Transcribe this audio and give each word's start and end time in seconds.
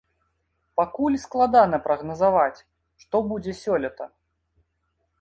Пакуль 0.81 1.17
складана 1.25 1.77
прагназаваць, 1.85 2.59
што 3.05 3.23
будзе 3.31 3.57
сёлета. 3.63 4.13